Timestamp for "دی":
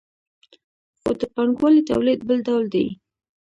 2.73-2.85